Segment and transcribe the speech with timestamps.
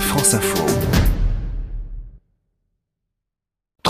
[0.00, 0.95] France Info.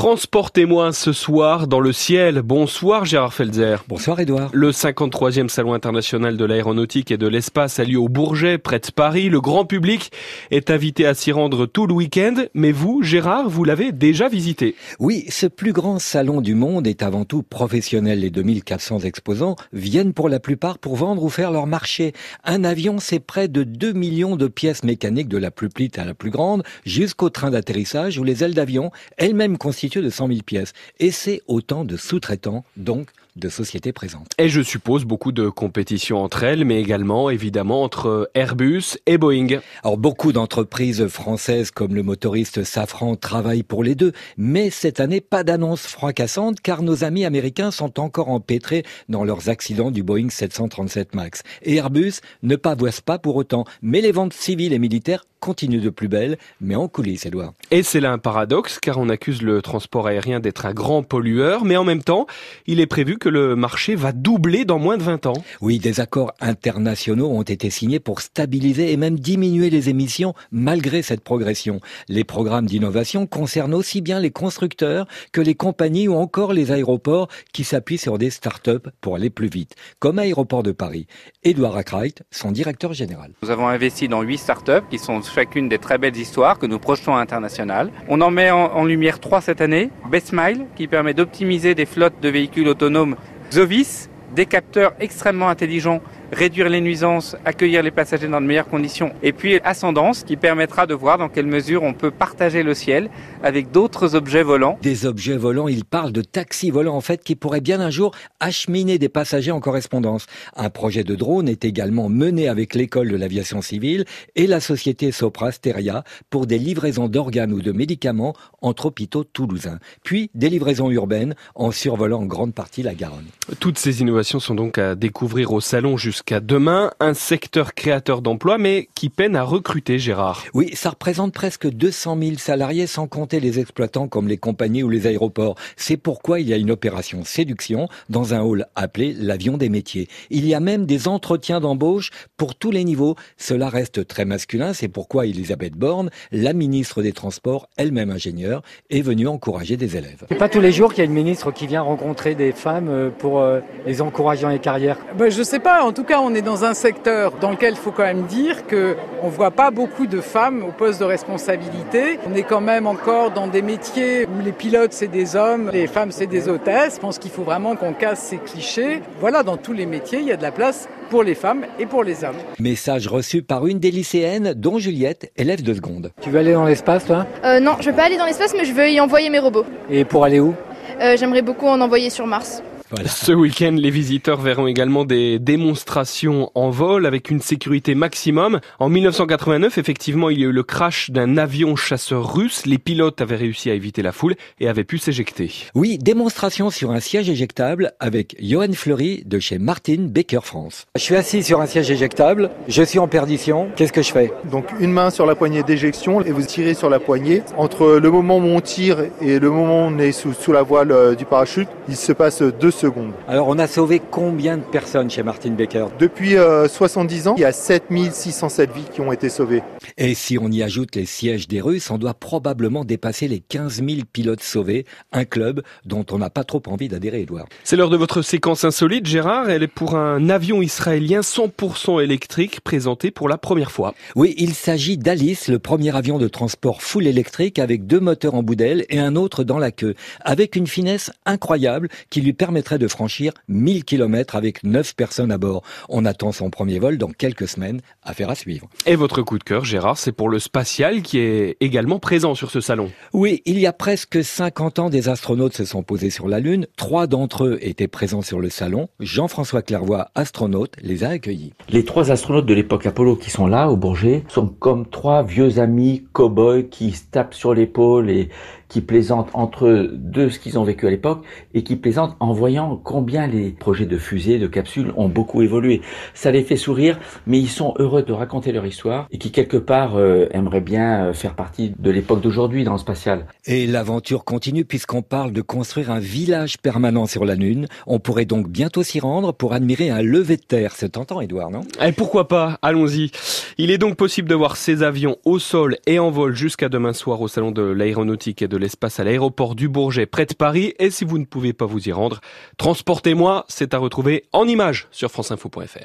[0.07, 2.43] Transportez-moi ce soir dans le ciel.
[2.43, 3.85] Bonsoir Gérard Felzer.
[3.89, 4.51] Bonsoir Edouard.
[4.53, 8.87] Le 53e Salon international de l'aéronautique et de l'espace a lieu au Bourget, près de
[8.95, 9.29] Paris.
[9.29, 10.13] Le grand public
[10.53, 12.35] est invité à s'y rendre tout le week-end.
[12.55, 14.77] Mais vous, Gérard, vous l'avez déjà visité.
[15.01, 18.21] Oui, ce plus grand salon du monde est avant tout professionnel.
[18.21, 22.13] Les 2400 exposants viennent pour la plupart pour vendre ou faire leur marché.
[22.45, 26.05] Un avion, c'est près de 2 millions de pièces mécaniques de la plus petite à
[26.05, 30.41] la plus grande, jusqu'au train d'atterrissage ou les ailes d'avion, elles-mêmes constituent de 100 000
[30.45, 30.73] pièces.
[30.99, 34.31] Et c'est autant de sous-traitants, donc de sociétés présentes.
[34.39, 39.61] Et je suppose beaucoup de compétitions entre elles, mais également évidemment entre Airbus et Boeing.
[39.83, 45.21] Alors beaucoup d'entreprises françaises comme le motoriste Safran travaillent pour les deux, mais cette année
[45.21, 50.31] pas d'annonce fracassante car nos amis américains sont encore empêtrés dans leurs accidents du Boeing
[50.31, 51.43] 737 MAX.
[51.63, 55.91] Et Airbus ne pavoise pas pour autant, mais les ventes civiles et militaires continuent de
[55.91, 57.53] plus belle, mais en coulisses, Edouard.
[57.71, 61.65] Et c'est là un paradoxe, car on accuse le transport aérien d'être un grand pollueur,
[61.65, 62.27] mais en même temps,
[62.67, 65.45] il est prévu que le marché va doubler dans moins de 20 ans.
[65.61, 71.01] Oui, des accords internationaux ont été signés pour stabiliser et même diminuer les émissions malgré
[71.03, 71.81] cette progression.
[72.09, 77.29] Les programmes d'innovation concernent aussi bien les constructeurs que les compagnies ou encore les aéroports
[77.53, 81.07] qui s'appuient sur des start-up pour aller plus vite, comme Aéroport de Paris.
[81.45, 83.31] Edouard Ackreit, son directeur général.
[83.43, 86.79] Nous avons investi dans huit start-up qui sont chacune des très belles histoires que nous
[86.79, 87.91] projetons à l'international.
[88.09, 89.91] On en met en, lumière trois cette année.
[90.11, 93.17] Best Smile, qui permet d'optimiser des flottes de véhicules autonomes
[93.53, 96.01] Zovis, des capteurs extrêmement intelligents
[96.33, 99.13] réduire les nuisances, accueillir les passagers dans de meilleures conditions.
[99.23, 103.11] Et puis Ascendance qui permettra de voir dans quelle mesure on peut partager le ciel
[103.43, 104.79] avec d'autres objets volants.
[104.83, 108.13] Des objets volants, il parle de taxis volants en fait qui pourraient bien un jour
[108.41, 110.27] acheminer des passagers en correspondance.
[110.57, 115.13] Un projet de drone est également mené avec l'école de l'aviation civile et la société
[115.13, 119.79] Sopra Steria pour des livraisons d'organes ou de médicaments entre hôpitaux toulousains.
[120.03, 123.27] Puis des livraisons urbaines en survolant en grande partie la Garonne.
[123.61, 126.91] Toutes ces innovations sont donc à découvrir au salon jusqu'à demain.
[127.01, 130.45] Un secteur créateur d'emplois, mais qui peine à recruter, Gérard.
[130.55, 134.89] Oui, ça représente presque 200 000 salariés, sans compter les exploitants comme les compagnies ou
[134.89, 135.57] les aéroports.
[135.77, 140.09] C'est pourquoi il y a une opération séduction dans un hall appelé l'avion des métiers.
[140.31, 143.17] Il y a même des entretiens d'embauche pour tous les niveaux.
[143.37, 144.73] Cela reste très masculin.
[144.73, 150.25] C'est pourquoi Elisabeth Borne, la ministre des Transports, elle-même ingénieure, est venue encourager des élèves.
[150.29, 152.89] C'est pas tous les jours qu'il y a une ministre qui vient rencontrer des femmes
[152.89, 154.99] euh, pour euh, les encourager dans les carrières.
[155.17, 155.85] Ben, je sais pas.
[155.85, 158.67] En tout cas, on est dans un secteur dans lequel il faut quand même dire
[158.67, 162.19] que on voit pas beaucoup de femmes au poste de responsabilité.
[162.31, 165.87] On est quand même encore dans des métiers où les pilotes c'est des hommes, les
[165.87, 166.95] femmes c'est des hôtesses.
[166.97, 169.03] Je pense qu'il faut vraiment qu'on casse ces clichés.
[169.21, 171.87] Voilà, dans tous les métiers, il y a de la place pour les femmes et
[171.87, 172.37] pour les hommes.
[172.59, 176.13] Message reçu par une des lycéennes, dont Juliette, élève de seconde.
[176.21, 177.27] Tu veux aller dans l'espace, toi?
[177.45, 179.65] Euh, Non, je veux pas aller dans l'espace, mais je veux y envoyer mes robots.
[179.91, 180.55] Et pour aller où?
[181.01, 182.63] Euh, J'aimerais beaucoup en envoyer sur Mars.
[182.91, 183.09] Voilà.
[183.09, 188.61] Ce week-end, les visiteurs verront également des démonstrations en vol avec une sécurité maximum.
[188.79, 192.65] En 1989, effectivement, il y a eu le crash d'un avion chasseur russe.
[192.67, 195.51] Les pilotes avaient réussi à éviter la foule et avaient pu s'éjecter.
[195.75, 200.87] Oui, démonstration sur un siège éjectable avec Johan Fleury de chez Martin Baker France.
[200.97, 204.33] Je suis assis sur un siège éjectable, je suis en perdition, qu'est-ce que je fais?
[204.51, 207.43] Donc une main sur la poignée d'éjection et vous tirez sur la poignée.
[207.57, 210.63] Entre le moment où on tire et le moment où on est sous, sous la
[210.63, 213.13] voile du parachute, il se passe deux secondes.
[213.27, 217.41] Alors on a sauvé combien de personnes chez Martin Baker Depuis euh, 70 ans, il
[217.41, 219.63] y a 7607 vies qui ont été sauvées.
[219.99, 223.83] Et si on y ajoute les sièges des Russes, on doit probablement dépasser les 15
[223.83, 227.47] 000 pilotes sauvés, un club dont on n'a pas trop envie d'adhérer, Edouard.
[227.65, 229.51] C'est l'heure de votre séquence insolite, Gérard.
[229.51, 233.95] Elle est pour un avion israélien 100% électrique présenté pour la première fois.
[234.15, 238.43] Oui, il s'agit d'Alice, le premier avion de transport full électrique avec deux moteurs en
[238.43, 242.33] bout d'aile et un autre dans la queue, avec une finesse incroyable qui lui
[242.67, 245.63] permettrait de franchir 1000 km avec 9 personnes à bord.
[245.89, 248.69] On attend son premier vol dans quelques semaines, affaire à suivre.
[248.87, 252.51] Et votre coup de cœur, Gérard, c'est pour le spatial qui est également présent sur
[252.51, 252.91] ce salon.
[253.13, 256.67] Oui, il y a presque 50 ans, des astronautes se sont posés sur la Lune.
[256.77, 258.89] Trois d'entre eux étaient présents sur le salon.
[258.99, 261.53] Jean-François Clairvoy, astronaute, les a accueillis.
[261.69, 265.61] Les trois astronautes de l'époque Apollo qui sont là, au Bourget, sont comme trois vieux
[265.61, 268.29] amis cow-boys qui se tapent sur l'épaule et
[268.69, 271.23] qui plaisantent entre eux de ce qu'ils ont vécu à l'époque
[271.55, 275.81] et qui plaisantent en voyant combien les projets de fusées, de capsules ont beaucoup évolué.
[276.15, 279.57] Ça les fait sourire, mais ils sont heureux de raconter leur histoire et qui quelque
[279.57, 283.27] part euh, aimeraient bien euh, faire partie de l'époque d'aujourd'hui dans le spatial.
[283.45, 287.67] Et l'aventure continue puisqu'on parle de construire un village permanent sur la Lune.
[287.87, 290.73] On pourrait donc bientôt s'y rendre pour admirer un lever de terre.
[290.75, 291.63] C'est tentant, Edouard, non?
[291.85, 292.59] Et pourquoi pas?
[292.63, 293.11] Allons-y.
[293.59, 296.93] Il est donc possible de voir ces avions au sol et en vol jusqu'à demain
[296.93, 300.75] soir au salon de l'aéronautique et de l'espace à l'aéroport du Bourget près de Paris.
[300.79, 302.21] Et si vous ne pouvez pas vous y rendre,
[302.57, 305.85] transportez-moi, c'est à retrouver en images sur franceinfo.fr.